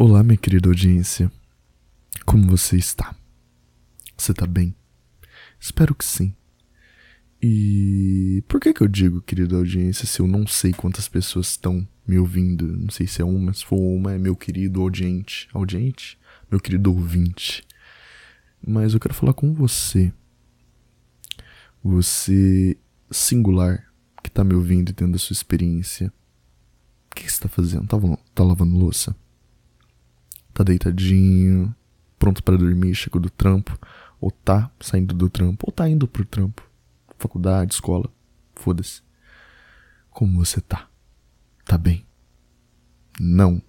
[0.00, 1.28] Olá, minha querida audiência.
[2.24, 3.16] Como você está?
[4.16, 4.72] Você tá bem?
[5.58, 6.32] Espero que sim.
[7.42, 11.84] E por que que eu digo, querida audiência, se eu não sei quantas pessoas estão
[12.06, 12.64] me ouvindo?
[12.76, 15.48] Não sei se é uma, se for uma, é meu querido audiente.
[15.52, 16.16] Audiente?
[16.48, 17.66] Meu querido ouvinte.
[18.64, 20.12] Mas eu quero falar com você.
[21.82, 22.78] Você
[23.10, 26.12] singular que tá me ouvindo e tendo a sua experiência.
[27.10, 27.88] O que, você tá fazendo?
[27.88, 27.96] Tá,
[28.32, 29.12] tá lavando louça?
[30.58, 31.72] Tá deitadinho,
[32.18, 33.78] pronto para dormir, chegou do trampo,
[34.20, 36.68] ou tá saindo do trampo, ou tá indo pro trampo,
[37.16, 38.10] faculdade, escola,
[38.56, 39.00] foda-se.
[40.10, 40.88] Como você tá?
[41.64, 42.04] Tá bem?
[43.20, 43.62] Não.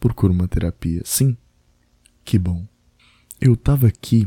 [0.00, 1.02] Procura uma terapia.
[1.04, 1.36] Sim.
[2.24, 2.66] Que bom.
[3.38, 4.26] Eu tava aqui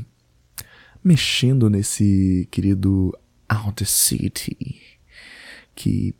[1.03, 3.17] mexendo nesse querido
[3.49, 4.99] Audacity,
[5.73, 6.13] que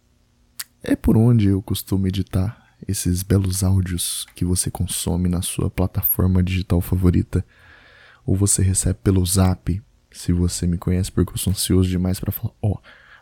[0.81, 6.43] é por onde eu costumo editar esses belos áudios que você consome na sua plataforma
[6.43, 7.45] digital favorita,
[8.25, 9.81] ou você recebe pelo zap,
[10.12, 12.79] se você me conhece, porque eu sou ansioso demais para falar, ó, oh,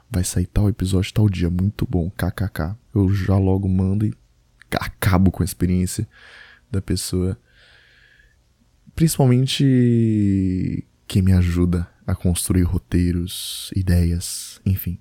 [0.09, 2.75] vai sair tal episódio tal dia, muito bom, kkk.
[2.93, 4.13] Eu já logo mando e
[4.71, 6.07] acabo com a experiência
[6.69, 7.39] da pessoa.
[8.93, 14.99] Principalmente quem me ajuda a construir roteiros, ideias, enfim.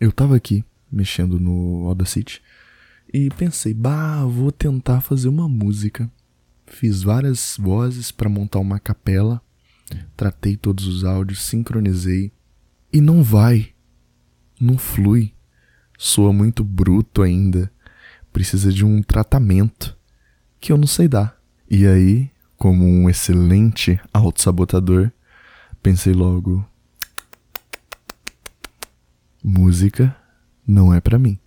[0.00, 2.40] Eu tava aqui mexendo no Audacity
[3.12, 6.10] e pensei, bah, vou tentar fazer uma música.
[6.66, 9.42] Fiz várias vozes para montar uma capela,
[10.16, 12.32] tratei todos os áudios, sincronizei
[12.92, 13.72] e não vai,
[14.58, 15.34] não flui,
[15.98, 17.70] soa muito bruto ainda,
[18.32, 19.96] precisa de um tratamento
[20.58, 21.36] que eu não sei dar.
[21.70, 25.10] E aí, como um excelente autossabotador,
[25.82, 26.64] pensei logo:
[29.42, 30.16] música
[30.66, 31.38] não é para mim.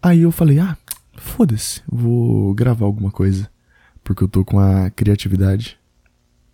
[0.00, 0.78] Aí eu falei: ah,
[1.20, 3.50] foda-se, vou gravar alguma coisa.
[4.02, 5.78] Porque eu tô com a criatividade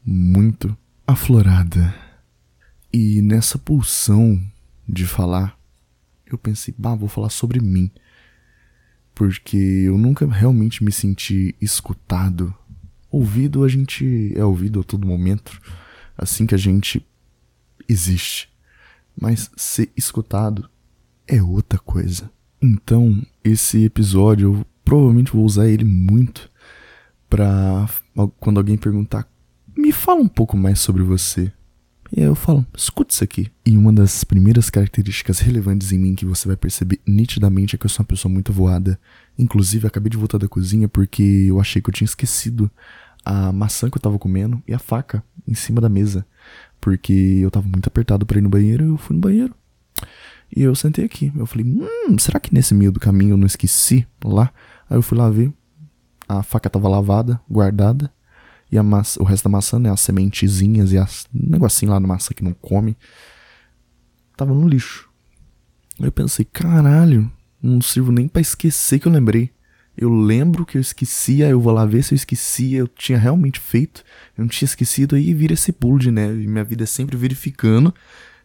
[0.05, 0.77] muito
[1.07, 1.95] aflorada.
[2.93, 4.41] E nessa pulsão
[4.89, 5.59] de falar,
[6.27, 7.91] eu pensei, bah, vou falar sobre mim.
[9.15, 12.55] Porque eu nunca realmente me senti escutado.
[13.11, 15.59] Ouvido a gente é ouvido a todo momento,
[16.19, 17.07] assim que a gente
[17.89, 18.51] existe.
[19.19, 20.69] Mas ser escutado
[21.27, 22.31] é outra coisa.
[22.61, 26.51] Então, esse episódio eu provavelmente vou usar ele muito
[27.29, 27.89] pra
[28.39, 29.29] quando alguém perguntar,
[29.77, 31.53] me fala um pouco mais sobre você.
[32.13, 33.51] E aí eu falo, escuta isso aqui.
[33.65, 37.85] E uma das primeiras características relevantes em mim que você vai perceber nitidamente é que
[37.85, 38.99] eu sou uma pessoa muito voada.
[39.37, 42.71] Inclusive, acabei de voltar da cozinha porque eu achei que eu tinha esquecido
[43.25, 46.25] a maçã que eu tava comendo e a faca em cima da mesa.
[46.81, 49.55] Porque eu tava muito apertado para ir no banheiro e eu fui no banheiro.
[50.55, 51.33] E eu sentei aqui.
[51.37, 54.53] Eu falei, hum, será que nesse meio do caminho eu não esqueci lá?
[54.89, 55.53] Aí eu fui lá ver.
[56.29, 58.13] A faca tava lavada, guardada.
[58.71, 59.91] E a massa, o resto da maçã, né?
[59.91, 62.97] As sementezinhas e as negocinho lá na maçã que não come.
[64.37, 65.09] Tava no lixo.
[66.01, 67.31] Aí eu pensei, caralho,
[67.63, 69.51] não sirvo nem para esquecer que eu lembrei.
[69.97, 73.19] Eu lembro que eu esqueci, aí eu vou lá ver se eu esqueci, eu tinha
[73.19, 74.05] realmente feito,
[74.37, 76.47] eu não tinha esquecido, aí vira esse pulo de neve.
[76.47, 77.95] Minha vida é sempre verificando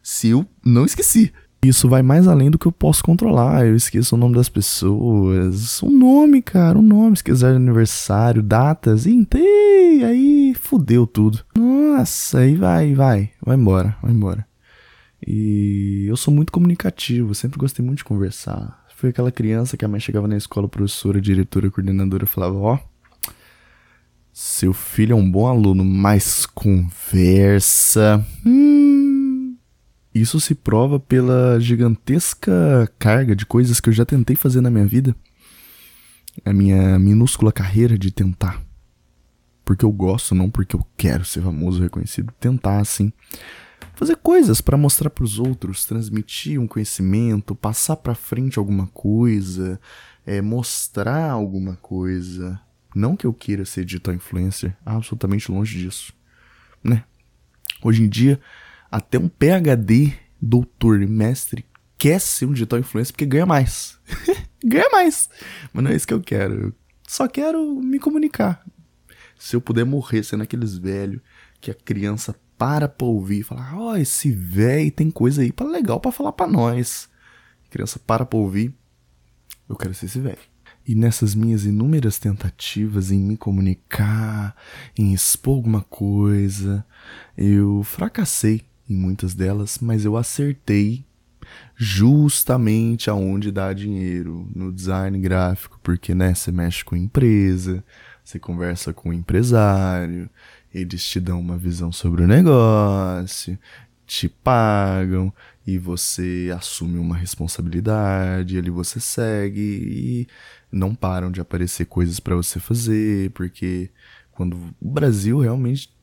[0.01, 1.33] se eu não esqueci.
[1.63, 3.67] Isso vai mais além do que eu posso controlar.
[3.67, 5.79] Eu esqueço o nome das pessoas.
[5.83, 7.13] O nome, cara, o nome.
[7.13, 9.05] Esquecer aniversário, datas.
[9.05, 11.39] Intei, aí fudeu tudo.
[11.55, 13.29] Nossa, aí vai, vai.
[13.45, 14.47] Vai embora, vai embora.
[15.25, 18.83] E eu sou muito comunicativo, sempre gostei muito de conversar.
[18.95, 23.31] Fui aquela criança que a mãe chegava na escola, professora, diretora, coordenadora, falava: Ó, oh,
[24.33, 28.25] seu filho é um bom aluno, mas conversa.
[28.43, 29.00] Hum
[30.13, 34.85] isso se prova pela gigantesca carga de coisas que eu já tentei fazer na minha
[34.85, 35.15] vida.
[36.43, 38.61] A minha minúscula carreira de tentar.
[39.63, 42.33] Porque eu gosto, não porque eu quero ser famoso, reconhecido.
[42.39, 43.13] Tentar, assim.
[43.95, 49.79] Fazer coisas para mostrar para os outros, transmitir um conhecimento, passar para frente alguma coisa,
[50.25, 52.59] é, mostrar alguma coisa.
[52.95, 56.13] Não que eu queira ser digital influencer, absolutamente longe disso,
[56.83, 57.03] né?
[57.83, 58.39] Hoje em dia,
[58.91, 61.65] até um PhD, doutor, mestre,
[61.97, 63.97] quer ser um digital influencer porque ganha mais.
[64.63, 65.29] ganha mais.
[65.71, 66.53] Mas não é isso que eu quero.
[66.53, 66.73] Eu
[67.07, 68.65] só quero me comunicar.
[69.39, 71.21] Se eu puder morrer sendo aqueles velhos
[71.61, 75.51] que a criança para pra ouvir e fala: Ó, oh, esse velho tem coisa aí
[75.51, 77.09] pra legal para falar para nós.
[77.65, 78.75] A criança para pra ouvir.
[79.69, 80.37] Eu quero ser esse velho.
[80.85, 84.55] E nessas minhas inúmeras tentativas em me comunicar,
[84.97, 86.85] em expor alguma coisa,
[87.37, 91.05] eu fracassei em muitas delas, mas eu acertei
[91.75, 97.83] justamente aonde dá dinheiro no design gráfico, porque né, você mexe com empresa,
[98.23, 100.29] Você conversa com o empresário,
[100.73, 103.57] eles te dão uma visão sobre o negócio,
[104.05, 105.33] te pagam
[105.65, 110.27] e você assume uma responsabilidade, ali você segue e
[110.71, 113.89] não param de aparecer coisas para você fazer, porque
[114.31, 115.93] quando o Brasil realmente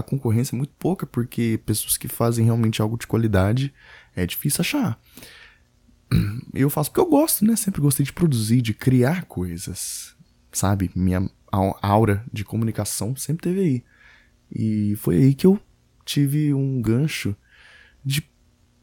[0.00, 3.72] a concorrência é muito pouca, porque pessoas que fazem realmente algo de qualidade
[4.14, 5.00] é difícil achar.
[6.52, 7.54] Eu faço porque eu gosto, né?
[7.54, 10.16] Sempre gostei de produzir, de criar coisas,
[10.50, 10.90] sabe?
[10.94, 11.30] Minha
[11.80, 13.84] aura de comunicação sempre teve aí.
[14.52, 15.60] E foi aí que eu
[16.04, 17.36] tive um gancho
[18.04, 18.28] de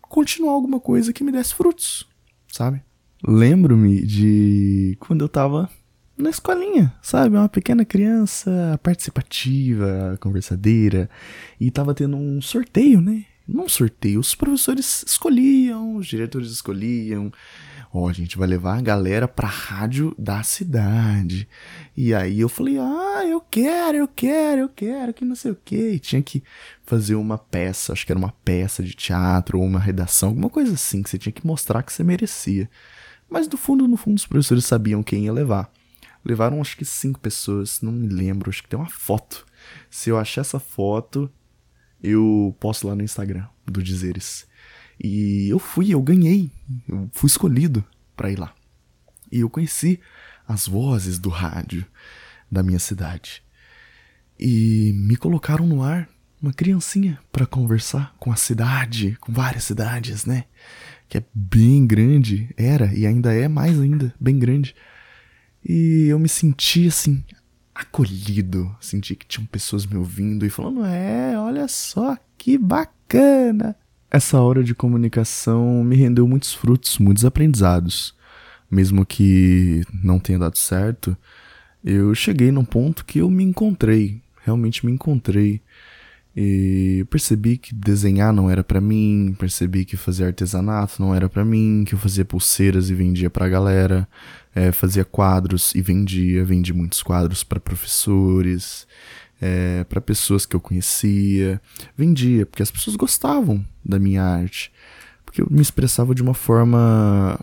[0.01, 2.07] continuar alguma coisa que me desse frutos,
[2.47, 2.81] sabe?
[3.25, 5.69] Lembro-me de quando eu tava
[6.17, 7.35] na escolinha, sabe?
[7.35, 11.09] Uma pequena criança participativa, conversadeira,
[11.59, 13.25] e tava tendo um sorteio, né?
[13.47, 17.31] Não sorteio, os professores escolhiam, os diretores escolhiam,
[17.93, 21.47] Ó, oh, a gente vai levar a galera pra rádio da cidade.
[21.95, 25.57] E aí eu falei, ah, eu quero, eu quero, eu quero, que não sei o
[25.63, 25.93] quê.
[25.93, 26.43] E tinha que
[26.83, 30.73] fazer uma peça, acho que era uma peça de teatro ou uma redação, alguma coisa
[30.73, 32.69] assim, que você tinha que mostrar que você merecia.
[33.29, 35.71] Mas do fundo, no fundo, os professores sabiam quem ia levar.
[36.27, 39.45] Levaram acho que cinco pessoas, não me lembro, acho que tem uma foto.
[39.89, 41.31] Se eu achar essa foto,
[42.03, 44.45] eu posto lá no Instagram do Dizeres.
[45.01, 46.51] E eu fui, eu ganhei,
[46.89, 47.81] eu fui escolhido
[48.13, 48.53] para ir lá.
[49.31, 50.01] E eu conheci
[50.45, 51.85] as vozes do rádio
[52.51, 53.41] da minha cidade.
[54.37, 56.09] E me colocaram no ar
[56.41, 60.43] uma criancinha para conversar com a cidade, com várias cidades, né?
[61.07, 64.75] Que é bem grande, era e ainda é mais ainda, bem grande.
[65.67, 67.21] E eu me senti assim,
[67.75, 73.75] acolhido, senti que tinham pessoas me ouvindo e falando: "É, olha só que bacana".
[74.09, 78.15] Essa hora de comunicação me rendeu muitos frutos, muitos aprendizados.
[78.71, 81.17] Mesmo que não tenha dado certo,
[81.83, 85.61] eu cheguei num ponto que eu me encontrei, realmente me encontrei.
[86.39, 91.43] E percebi que desenhar não era para mim, percebi que fazer artesanato não era para
[91.43, 94.07] mim, que eu fazia pulseiras e vendia pra galera,
[94.57, 98.87] é, fazia quadros e vendia, vendi muitos quadros para professores,
[99.39, 101.61] é, para pessoas que eu conhecia,
[101.95, 104.71] vendia, porque as pessoas gostavam da minha arte,
[105.23, 107.39] porque eu me expressava de uma forma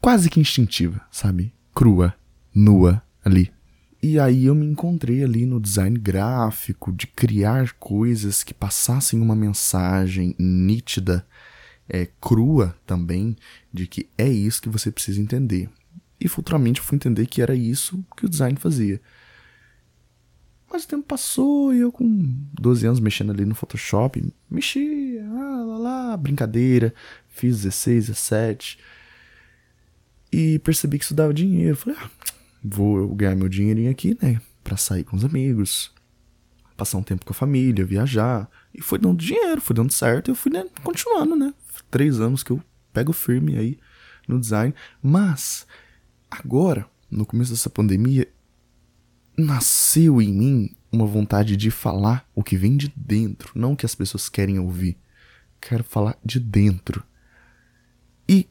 [0.00, 1.52] quase que instintiva, sabe?
[1.72, 2.14] Crua,
[2.52, 3.52] nua ali.
[4.02, 9.36] E aí eu me encontrei ali no design gráfico, de criar coisas que passassem uma
[9.36, 11.24] mensagem nítida,
[11.90, 13.36] é, crua também,
[13.72, 15.68] de que é isso que você precisa entender.
[16.20, 19.00] E futuramente eu fui entender que era isso que o design fazia.
[20.72, 22.06] Mas o tempo passou e eu com
[22.60, 26.94] 12 anos mexendo ali no Photoshop, mexi, ah, lá, lá, brincadeira,
[27.28, 28.78] fiz 16, 17.
[30.32, 31.76] E percebi que isso dava dinheiro.
[31.76, 32.08] Falei, ah,
[32.62, 34.40] vou ganhar meu dinheirinho aqui, né?
[34.62, 35.92] Pra sair com os amigos,
[36.76, 38.48] passar um tempo com a família, viajar.
[38.72, 40.30] E foi dando dinheiro, foi dando certo.
[40.30, 41.52] Eu fui né, continuando, né?
[41.90, 43.78] Três anos que eu pego firme aí
[44.28, 44.74] no design.
[45.02, 45.66] Mas,
[46.30, 48.28] agora, no começo dessa pandemia,
[49.36, 53.86] nasceu em mim uma vontade de falar o que vem de dentro, não o que
[53.86, 54.96] as pessoas querem ouvir.
[55.60, 57.04] Quero falar de dentro.
[58.28, 58.48] E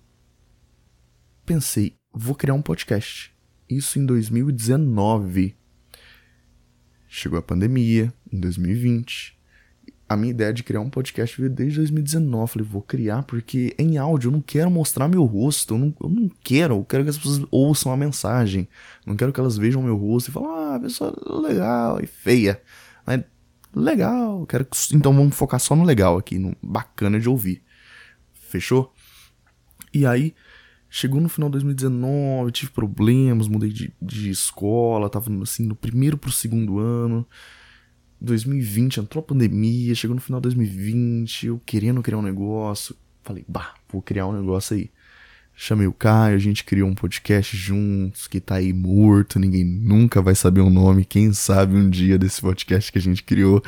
[1.45, 3.33] pensei, vou criar um podcast.
[3.69, 5.55] Isso em 2019.
[7.07, 9.38] Chegou a pandemia, em 2020
[10.09, 12.51] a minha ideia de criar um podcast veio desde 2019.
[12.51, 15.75] Falei, vou criar porque em áudio eu não quero mostrar meu rosto.
[15.75, 16.77] Eu não, eu não quero.
[16.77, 18.67] Eu quero que as pessoas ouçam a mensagem.
[19.05, 22.07] Não quero que elas vejam meu rosto e falem, ah, a pessoa é legal e
[22.07, 22.59] feia.
[23.05, 23.23] Mas
[23.73, 24.47] legal.
[24.47, 24.75] Quero que...
[24.95, 27.61] Então vamos focar só no legal aqui, no bacana de ouvir.
[28.33, 28.91] Fechou?
[29.93, 30.33] E aí,
[30.89, 36.17] chegou no final de 2019, tive problemas, mudei de, de escola, tava assim no primeiro
[36.17, 37.27] pro segundo ano.
[38.21, 42.95] 2020, entrou a pandemia, chegou no final de 2020, eu querendo criar um negócio.
[43.23, 44.89] Falei, bah, vou criar um negócio aí.
[45.55, 50.21] Chamei o Caio, a gente criou um podcast juntos, que tá aí morto, ninguém nunca
[50.21, 51.03] vai saber o nome.
[51.03, 53.61] Quem sabe um dia desse podcast que a gente criou.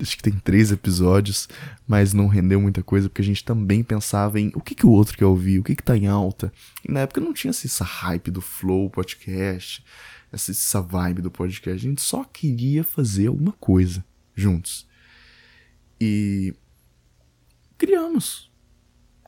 [0.00, 1.48] Acho que tem três episódios,
[1.86, 4.90] mas não rendeu muita coisa, porque a gente também pensava em o que, que o
[4.90, 6.52] outro quer ouvir, o que, que tá em alta.
[6.88, 9.84] E na época não tinha assim, essa hype do Flow Podcast
[10.32, 11.86] essa, essa vibe do podcast.
[11.86, 14.04] A gente só queria fazer alguma coisa
[14.34, 14.86] juntos.
[16.00, 16.54] E
[17.76, 18.50] criamos.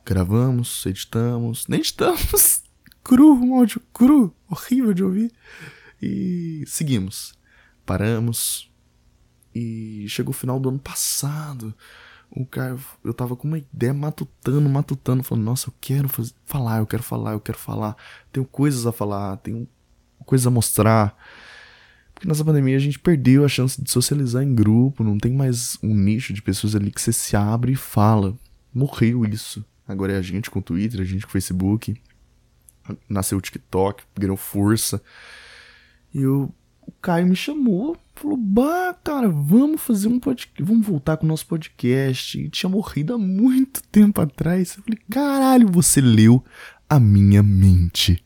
[0.05, 2.63] Gravamos, editamos, nem editamos.
[3.03, 5.31] cru, um áudio cru, horrível de ouvir.
[6.01, 7.33] E seguimos.
[7.85, 8.71] Paramos.
[9.53, 11.75] E chegou o final do ano passado.
[12.29, 16.77] O cara, eu tava com uma ideia matutando, matutando, falando, nossa, eu quero fazer, falar,
[16.77, 17.97] eu quero falar, eu quero falar.
[18.31, 19.67] Tenho coisas a falar, tenho
[20.31, 21.17] coisa a mostrar.
[22.13, 25.77] Porque nessa pandemia a gente perdeu a chance de socializar em grupo, não tem mais
[25.83, 28.33] um nicho de pessoas ali que você se abre e fala.
[28.73, 29.65] Morreu isso.
[29.85, 32.01] Agora é a gente com o Twitter, a gente com o Facebook.
[33.09, 35.01] Nasceu o TikTok, ganhou força.
[36.13, 41.17] E eu, o Caio me chamou, falou: Bah, cara, vamos fazer um podcast, vamos voltar
[41.17, 42.39] com o nosso podcast.
[42.39, 44.77] E tinha morrido há muito tempo atrás.
[44.77, 46.41] Eu falei: Caralho, você leu
[46.89, 48.23] a minha mente.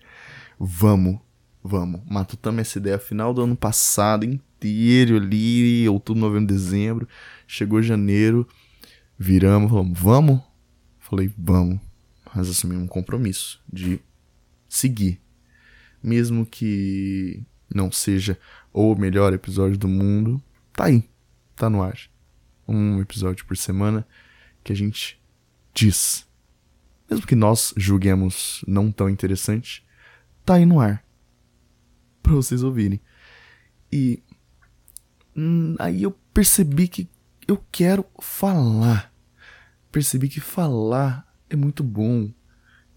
[0.60, 1.20] Vamos,
[1.68, 2.02] vamos.
[2.10, 7.08] Matutamos essa ideia final do ano passado inteiro ali, outubro, novembro, dezembro.
[7.48, 8.48] Chegou janeiro,
[9.18, 10.42] viramos, falamos: Vamos
[11.08, 11.80] Falei, vamos.
[12.34, 14.00] Mas assumi um compromisso de
[14.68, 15.22] seguir.
[16.02, 18.40] Mesmo que não seja
[18.74, 20.42] o melhor episódio do mundo,
[20.74, 21.08] tá aí.
[21.56, 21.96] Tá no ar.
[22.68, 24.06] Um episódio por semana
[24.64, 25.22] que a gente
[25.76, 26.28] diz.
[27.08, 29.86] Mesmo que nós julguemos não tão interessante,
[30.44, 31.05] tá aí no ar.
[32.26, 33.00] Pra vocês ouvirem.
[33.92, 34.24] E
[35.36, 37.08] hum, aí eu percebi que
[37.48, 39.16] eu quero falar
[39.96, 42.30] percebi que falar é muito bom.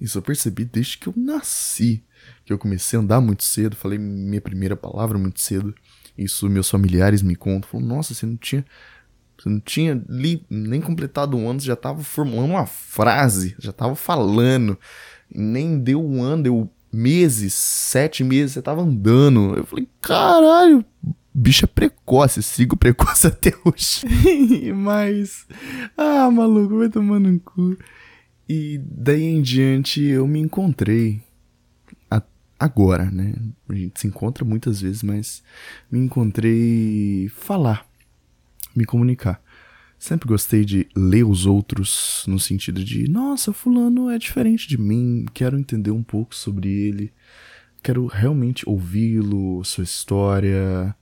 [0.00, 2.02] Isso eu percebi desde que eu nasci.
[2.44, 5.72] Que eu comecei a andar muito cedo, falei minha primeira palavra muito cedo.
[6.16, 7.70] Isso meus familiares me contam.
[7.70, 8.66] Falam, nossa, você não tinha.
[9.38, 13.70] Você não tinha li, nem completado um ano, você já estava formulando uma frase, já
[13.70, 14.76] estava falando.
[15.32, 19.54] Nem deu um ano, deu meses, sete meses, você estava andando.
[19.56, 20.84] Eu falei, caralho,
[21.34, 24.02] bicho é precoce, sigo precoce até hoje.
[24.74, 25.46] Mas,
[25.96, 27.76] ah, maluco, vai tomando um cu.
[28.48, 31.22] E daí em diante eu me encontrei.
[32.60, 33.34] Agora, né?
[33.68, 35.44] A gente se encontra muitas vezes, mas
[35.88, 37.86] me encontrei falar,
[38.74, 39.40] me comunicar.
[39.98, 45.26] Sempre gostei de ler os outros no sentido de, nossa, fulano é diferente de mim,
[45.34, 47.12] quero entender um pouco sobre ele,
[47.82, 50.94] quero realmente ouvi-lo, sua história,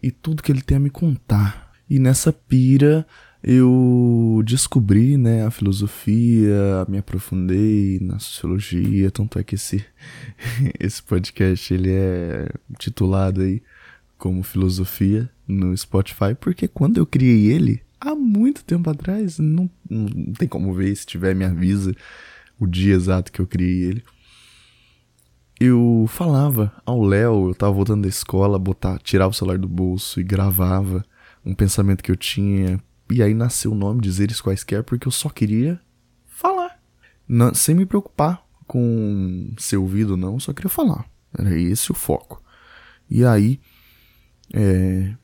[0.00, 1.72] e tudo que ele tem a me contar.
[1.88, 3.06] E nessa pira
[3.42, 9.84] eu descobri, né, a filosofia, me aprofundei na sociologia, tanto é que esse
[10.78, 12.48] esse podcast ele é
[12.78, 13.60] titulado aí
[14.16, 20.32] como filosofia no Spotify, porque quando eu criei ele, há muito tempo atrás, não, não
[20.34, 21.94] tem como ver, se tiver me avisa
[22.58, 24.04] o dia exato que eu criei ele
[25.64, 30.20] eu falava ao Léo, eu tava voltando da escola, botar, tirava o celular do bolso
[30.20, 31.04] e gravava
[31.44, 32.82] um pensamento que eu tinha.
[33.08, 35.80] E aí nasceu o nome Dizeres Quaisquer, porque eu só queria
[36.26, 36.80] falar.
[37.28, 41.08] Não, sem me preocupar com ser ouvido ou não, só queria falar.
[41.38, 42.42] Era esse o foco.
[43.08, 43.60] E aí,
[44.52, 45.14] é,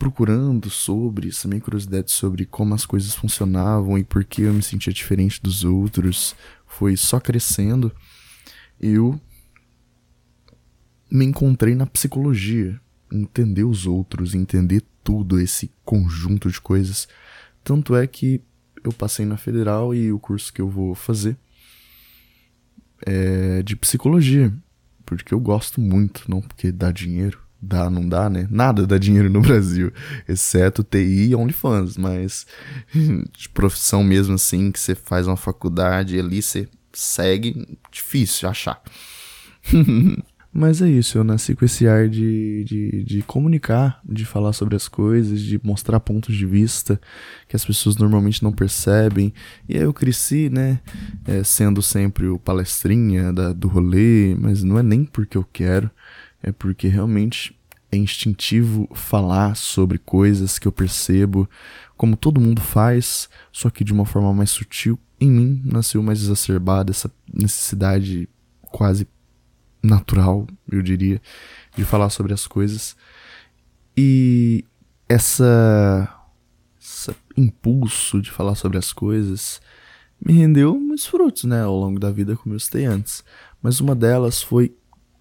[0.00, 4.62] procurando sobre, essa minha curiosidade sobre como as coisas funcionavam e por que eu me
[4.62, 6.34] sentia diferente dos outros,
[6.66, 7.92] foi só crescendo.
[8.80, 9.20] Eu
[11.10, 12.80] me encontrei na psicologia,
[13.12, 17.06] entender os outros, entender tudo esse conjunto de coisas.
[17.62, 18.40] Tanto é que
[18.82, 21.36] eu passei na federal e o curso que eu vou fazer
[23.04, 24.50] é de psicologia,
[25.04, 28.46] porque eu gosto muito, não porque dá dinheiro, dá, não dá, né?
[28.50, 29.92] Nada dá dinheiro no Brasil,
[30.28, 32.46] exceto TI e OnlyFans, mas
[33.36, 38.82] de profissão mesmo assim, que você faz uma faculdade e ali você segue, difícil achar.
[40.52, 44.74] Mas é isso, eu nasci com esse ar de, de, de comunicar, de falar sobre
[44.74, 47.00] as coisas, de mostrar pontos de vista
[47.46, 49.32] que as pessoas normalmente não percebem.
[49.68, 50.80] E aí eu cresci, né,
[51.24, 55.88] é, sendo sempre o palestrinha da, do rolê, mas não é nem porque eu quero,
[56.42, 57.58] é porque realmente
[57.92, 61.48] é instintivo falar sobre coisas que eu percebo,
[61.96, 64.98] como todo mundo faz, só que de uma forma mais sutil.
[65.20, 68.28] Em mim nasceu mais exacerbada essa necessidade
[68.62, 69.06] quase
[69.82, 71.20] natural, eu diria,
[71.76, 72.96] de falar sobre as coisas.
[73.96, 74.64] E
[75.08, 76.08] essa,
[76.80, 79.60] esse impulso de falar sobre as coisas
[80.24, 83.24] me rendeu muitos frutos, né, ao longo da vida, como eu citei antes.
[83.62, 84.74] Mas uma delas foi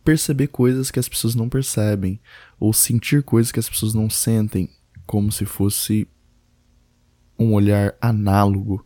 [0.09, 2.19] perceber coisas que as pessoas não percebem,
[2.59, 4.67] ou sentir coisas que as pessoas não sentem,
[5.05, 6.07] como se fosse
[7.37, 8.83] um olhar análogo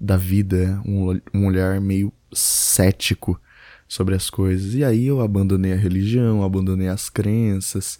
[0.00, 3.38] da vida, um, olhar meio cético
[3.86, 4.72] sobre as coisas.
[4.72, 7.98] E aí eu abandonei a religião, abandonei as crenças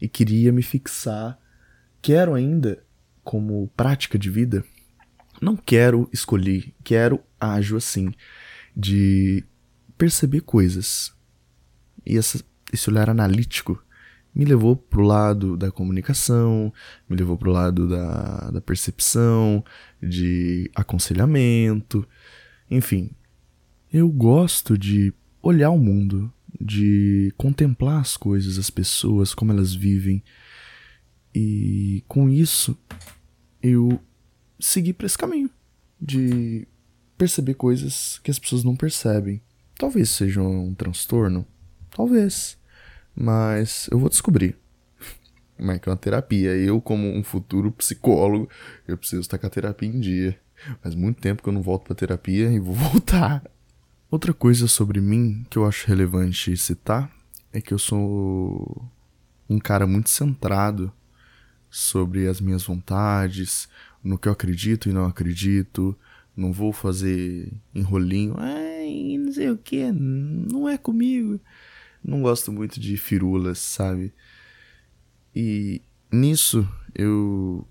[0.00, 1.38] e queria me fixar.
[2.02, 2.82] Quero ainda,
[3.22, 4.64] como prática de vida,
[5.40, 8.12] não quero escolher, quero ajo assim,
[8.76, 9.44] de
[9.96, 11.16] perceber coisas.
[12.08, 13.80] E essa, esse olhar analítico
[14.34, 16.72] me levou pro lado da comunicação,
[17.08, 19.64] me levou pro lado da, da percepção,
[20.02, 22.06] de aconselhamento,
[22.70, 23.10] enfim,
[23.92, 25.12] eu gosto de
[25.42, 30.22] olhar o mundo de contemplar as coisas, as pessoas, como elas vivem.
[31.34, 32.76] E com isso,
[33.62, 34.00] eu
[34.58, 35.50] segui para esse caminho
[36.00, 36.66] de
[37.16, 39.40] perceber coisas que as pessoas não percebem.
[39.78, 41.46] Talvez seja um transtorno,
[41.98, 42.56] talvez,
[43.12, 44.56] mas eu vou descobrir.
[45.58, 46.54] Mas é uma terapia.
[46.54, 48.48] Eu, como um futuro psicólogo,
[48.86, 50.38] eu preciso estar com a terapia em dia.
[50.80, 53.42] Faz muito tempo que eu não volto pra terapia e vou voltar.
[54.08, 57.10] Outra coisa sobre mim que eu acho relevante citar
[57.52, 58.88] é que eu sou
[59.50, 60.92] um cara muito centrado
[61.68, 63.68] sobre as minhas vontades,
[64.02, 65.98] no que eu acredito e não acredito.
[66.36, 71.40] Não vou fazer enrolinho, ai, não sei o que, não é comigo.
[72.02, 74.12] Não gosto muito de firulas, sabe?
[75.34, 77.66] E nisso eu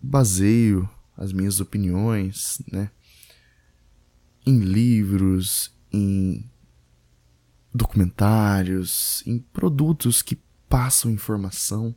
[0.00, 2.90] baseio as minhas opiniões, né?
[4.46, 6.48] Em livros, em
[7.74, 10.38] documentários, em produtos que
[10.68, 11.94] passam informação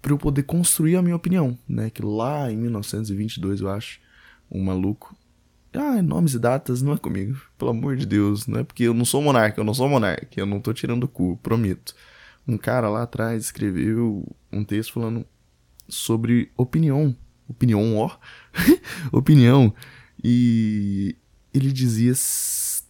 [0.00, 1.88] para eu poder construir a minha opinião, né?
[1.90, 4.00] Que lá em 1922, eu acho,
[4.50, 5.16] um maluco.
[5.74, 8.94] Ah, nomes e datas não é comigo, pelo amor de Deus, não é porque eu
[8.94, 11.94] não sou monarca, eu não sou monarca, eu não tô tirando o cu, prometo.
[12.46, 15.26] Um cara lá atrás escreveu um texto falando
[15.88, 17.16] sobre opinião
[17.48, 18.10] opinião, ó,
[19.12, 19.74] opinião,
[20.22, 21.16] e
[21.52, 22.12] ele dizia,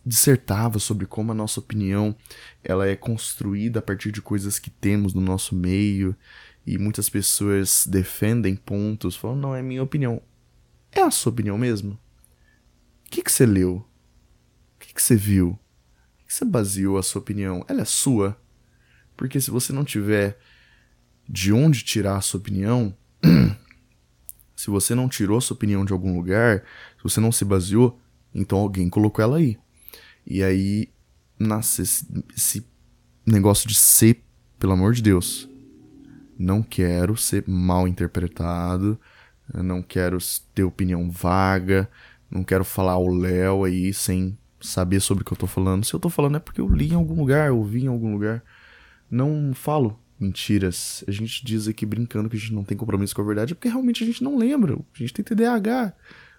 [0.04, 2.14] dissertava sobre como a nossa opinião
[2.62, 6.16] ela é construída a partir de coisas que temos no nosso meio,
[6.66, 10.22] e muitas pessoas defendem pontos, falam, não, é minha opinião.
[10.90, 11.98] É a sua opinião mesmo?
[13.14, 13.76] Que, que você leu?
[13.76, 15.50] O que, que você viu?
[15.50, 17.64] O que você baseou a sua opinião?
[17.68, 18.36] Ela é sua?
[19.16, 20.38] Porque se você não tiver
[21.28, 22.96] de onde tirar a sua opinião,
[24.56, 26.62] Se você não tirou sua opinião de algum lugar,
[26.96, 28.00] se você não se baseou,
[28.34, 29.58] então alguém colocou ela aí.
[30.26, 30.88] E aí
[31.38, 32.66] nasce esse, esse
[33.26, 34.22] negócio de ser,
[34.58, 35.48] pelo amor de Deus.
[36.38, 38.98] Não quero ser mal interpretado,
[39.52, 40.16] não quero
[40.54, 41.86] ter opinião vaga,
[42.30, 45.84] não quero falar o Léo aí sem saber sobre o que eu tô falando.
[45.84, 48.42] Se eu tô falando é porque eu li em algum lugar, ouvi em algum lugar.
[49.10, 51.04] Não falo mentiras.
[51.06, 53.68] A gente diz aqui brincando que a gente não tem compromisso com a verdade porque
[53.68, 54.74] realmente a gente não lembra.
[54.74, 55.92] A gente tem TDAH.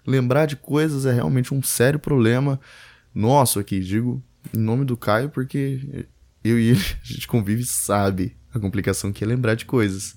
[0.06, 2.60] Lembrar de coisas é realmente um sério problema
[3.14, 3.80] nosso aqui.
[3.80, 4.22] Digo
[4.54, 6.06] em nome do Caio porque
[6.44, 10.16] eu e ele, a gente convive e sabe a complicação que é lembrar de coisas.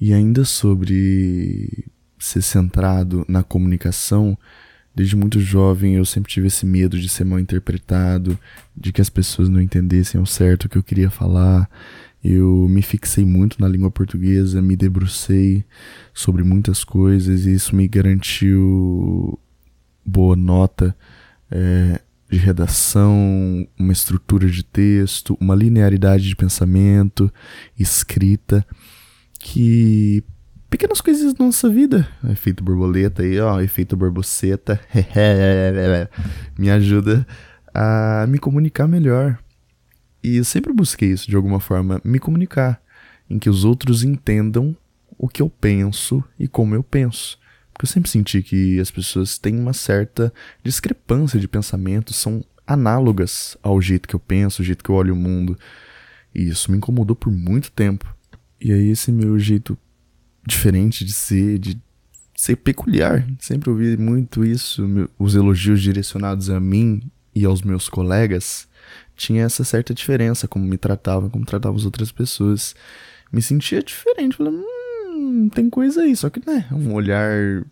[0.00, 1.86] E ainda sobre
[2.18, 4.36] ser centrado na comunicação,
[4.98, 8.36] desde muito jovem eu sempre tive esse medo de ser mal interpretado,
[8.76, 11.70] de que as pessoas não entendessem ao certo o que eu queria falar.
[12.22, 15.64] Eu me fixei muito na língua portuguesa, me debrucei
[16.12, 19.38] sobre muitas coisas e isso me garantiu
[20.04, 20.96] boa nota
[21.48, 27.32] é, de redação, uma estrutura de texto, uma linearidade de pensamento,
[27.78, 28.66] escrita,
[29.38, 30.24] que
[30.70, 34.80] pequenas coisas da nossa vida, efeito borboleta aí, ó, efeito borboceta,
[36.58, 37.26] me ajuda
[37.74, 39.38] a me comunicar melhor
[40.22, 42.82] e eu sempre busquei isso de alguma forma, me comunicar,
[43.30, 44.76] em que os outros entendam
[45.16, 47.38] o que eu penso e como eu penso.
[47.72, 50.32] Porque eu sempre senti que as pessoas têm uma certa
[50.64, 55.14] discrepância de pensamento, são análogas ao jeito que eu penso, ao jeito que eu olho
[55.14, 55.56] o mundo.
[56.34, 58.12] E isso me incomodou por muito tempo.
[58.60, 59.78] E aí esse meu jeito
[60.48, 61.78] diferente de ser, de
[62.34, 64.84] ser peculiar, sempre ouvi muito isso,
[65.18, 67.02] os elogios direcionados a mim
[67.34, 68.66] e aos meus colegas,
[69.14, 72.74] tinha essa certa diferença, como me tratava, como tratava as outras pessoas.
[73.30, 77.64] Me sentia diferente, falei, hum, tem coisa aí, só que, né, um olhar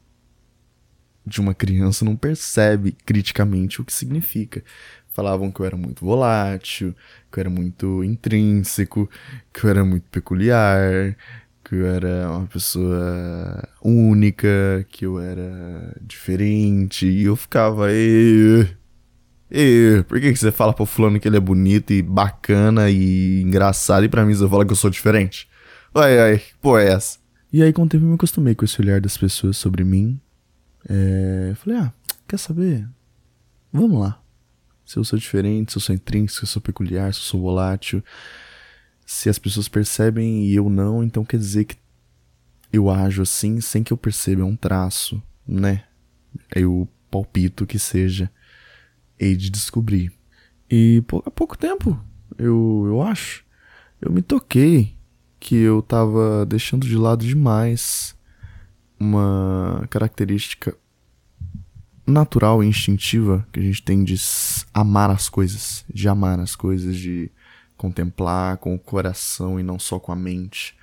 [1.25, 4.63] de uma criança não percebe criticamente o que significa.
[5.09, 6.95] Falavam que eu era muito volátil,
[7.33, 9.09] que eu era muito intrínseco,
[9.53, 11.17] que eu era muito peculiar,
[11.69, 18.69] que eu era uma pessoa única, que eu era diferente, e eu ficava, aí
[19.51, 23.43] e por que, que você fala pro fulano que ele é bonito e bacana e
[23.43, 25.49] engraçado e pra mim você fala que eu sou diferente?
[25.95, 27.19] Ai, ai, pô, é essa?
[27.53, 30.21] E aí com o tempo eu me acostumei com esse olhar das pessoas sobre mim.
[30.89, 31.93] É, falei, ah,
[32.29, 32.89] quer saber?
[33.73, 34.21] Vamos lá.
[34.85, 37.41] Se eu sou diferente, se eu sou intrínseco, se eu sou peculiar, se eu sou
[37.41, 38.03] volátil.
[39.07, 41.77] Se as pessoas percebem e eu não, então quer dizer que
[42.73, 45.85] eu ajo assim sem que eu perceba, é um traço, né?
[46.55, 48.31] Eu palpito que seja
[49.19, 50.13] hei de descobrir.
[50.71, 51.99] E há pouco tempo,
[52.37, 53.45] eu, eu acho,
[54.01, 54.97] eu me toquei
[55.39, 58.17] que eu tava deixando de lado demais
[58.99, 60.77] uma característica
[62.07, 64.17] natural e instintiva que a gente tem de
[64.73, 67.31] amar as coisas, de amar as coisas, de
[67.77, 70.77] contemplar com o coração e não só com a mente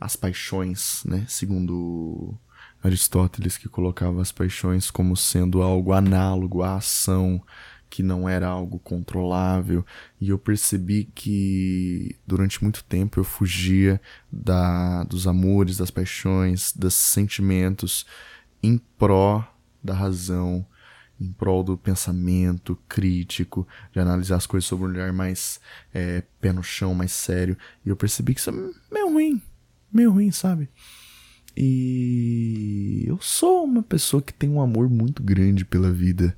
[0.00, 1.24] as paixões, né?
[1.28, 2.34] Segundo
[2.82, 7.40] Aristóteles, que colocava as paixões como sendo algo análogo à ação,
[7.88, 9.84] que não era algo controlável,
[10.20, 14.00] e eu percebi que durante muito tempo eu fugia
[14.30, 18.06] da, dos amores, das paixões, dos sentimentos
[18.62, 19.46] em pró
[19.84, 20.66] da razão,
[21.22, 25.60] em prol do pensamento crítico, de analisar as coisas sob um olhar mais
[25.94, 27.56] é, pé no chão, mais sério.
[27.84, 28.52] E eu percebi que isso é
[28.92, 29.40] meio ruim,
[29.92, 30.68] meio ruim, sabe?
[31.56, 36.36] E eu sou uma pessoa que tem um amor muito grande pela vida,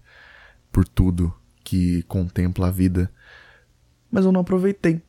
[0.70, 3.10] por tudo que contempla a vida,
[4.10, 5.00] mas eu não aproveitei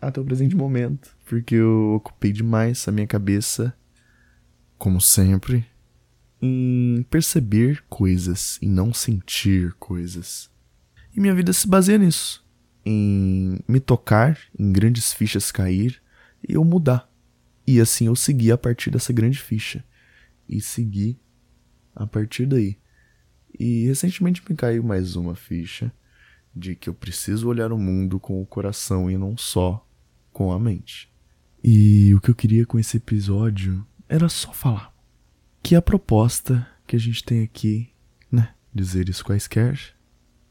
[0.00, 3.74] até o presente momento, porque eu ocupei demais a minha cabeça,
[4.76, 5.66] como sempre,
[6.46, 10.50] em perceber coisas, em não sentir coisas.
[11.16, 12.44] E minha vida se baseia nisso,
[12.84, 16.02] em me tocar, em grandes fichas cair
[16.46, 17.10] e eu mudar.
[17.66, 19.82] E assim eu segui a partir dessa grande ficha.
[20.46, 21.18] E segui
[21.96, 22.76] a partir daí.
[23.58, 25.90] E recentemente me caiu mais uma ficha
[26.54, 29.88] de que eu preciso olhar o mundo com o coração e não só
[30.30, 31.10] com a mente.
[31.62, 34.93] E o que eu queria com esse episódio era só falar
[35.64, 37.88] que a proposta que a gente tem aqui,
[38.30, 39.80] né, dizeres quaisquer,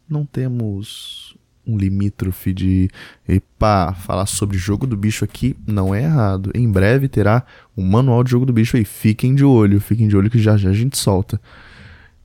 [0.09, 2.89] não temos um limítrofe de
[3.27, 6.51] epa, falar sobre jogo do bicho aqui não é errado.
[6.55, 7.45] Em breve terá
[7.77, 8.83] um manual de jogo do bicho aí.
[8.83, 11.39] Fiquem de olho, fiquem de olho que já já a gente solta.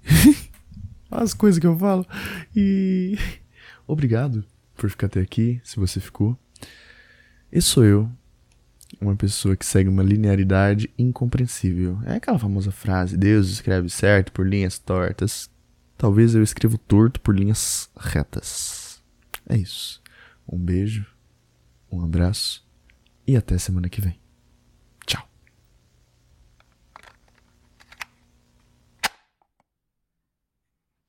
[1.11, 2.07] As coisas que eu falo.
[2.57, 3.19] E
[3.87, 4.43] obrigado
[4.75, 6.37] por ficar até aqui, se você ficou.
[7.53, 8.11] Esse sou eu,
[9.01, 11.99] uma pessoa que segue uma linearidade incompreensível.
[12.05, 15.51] É aquela famosa frase: Deus escreve certo por linhas tortas.
[15.97, 19.03] Talvez eu escrevo torto por linhas retas.
[19.49, 20.01] É isso.
[20.47, 21.07] Um beijo,
[21.91, 22.67] um abraço
[23.27, 24.19] e até semana que vem.